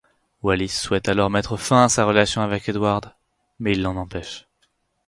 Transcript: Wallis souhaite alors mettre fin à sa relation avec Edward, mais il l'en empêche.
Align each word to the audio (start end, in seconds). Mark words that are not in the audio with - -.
Wallis 0.41 0.69
souhaite 0.81 1.09
alors 1.09 1.29
mettre 1.29 1.57
fin 1.57 1.83
à 1.83 1.87
sa 1.89 2.05
relation 2.05 2.41
avec 2.41 2.67
Edward, 2.67 3.13
mais 3.59 3.73
il 3.73 3.83
l'en 3.83 3.97
empêche. 3.97 4.47